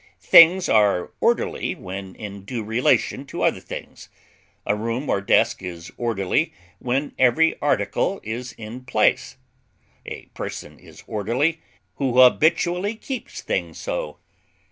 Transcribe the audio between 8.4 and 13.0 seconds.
in place; a person is orderly who habitually